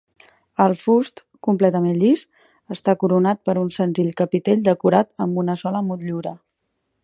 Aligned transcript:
El 0.63 0.71
fust, 0.83 1.21
completament 1.47 1.99
llis, 2.03 2.23
està 2.77 2.97
coronat 3.05 3.43
per 3.49 3.57
un 3.67 3.69
senzill 3.77 4.11
capitell 4.23 4.67
decorat 4.71 5.15
amb 5.27 5.39
una 5.45 5.61
sola 5.65 5.87
motllura. 5.91 6.37